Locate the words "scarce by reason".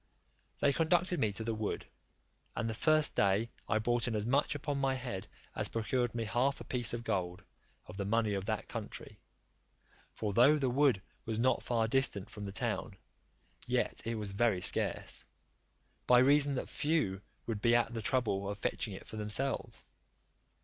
14.59-16.55